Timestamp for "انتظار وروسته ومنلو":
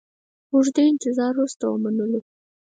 0.91-2.19